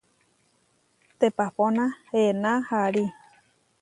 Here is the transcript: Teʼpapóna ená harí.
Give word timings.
Teʼpapóna 1.19 1.85
ená 2.21 2.51
harí. 2.69 3.03